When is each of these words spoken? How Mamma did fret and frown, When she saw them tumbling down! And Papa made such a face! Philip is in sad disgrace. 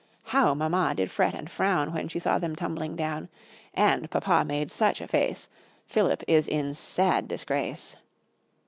How 0.33 0.55
Mamma 0.55 0.95
did 0.97 1.11
fret 1.11 1.35
and 1.35 1.47
frown, 1.47 1.93
When 1.93 2.07
she 2.07 2.17
saw 2.17 2.39
them 2.39 2.55
tumbling 2.55 2.95
down! 2.95 3.29
And 3.75 4.09
Papa 4.09 4.43
made 4.43 4.71
such 4.71 4.99
a 4.99 5.07
face! 5.07 5.47
Philip 5.85 6.23
is 6.27 6.47
in 6.47 6.73
sad 6.73 7.27
disgrace. 7.27 7.95